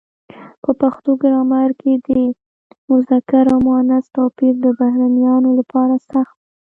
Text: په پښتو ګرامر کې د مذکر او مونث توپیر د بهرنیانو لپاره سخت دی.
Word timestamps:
په 0.63 0.71
پښتو 0.81 1.11
ګرامر 1.21 1.69
کې 1.81 1.91
د 2.05 2.07
مذکر 2.89 3.45
او 3.53 3.59
مونث 3.67 4.05
توپیر 4.15 4.53
د 4.63 4.67
بهرنیانو 4.79 5.49
لپاره 5.59 5.95
سخت 6.11 6.35
دی. 6.39 6.41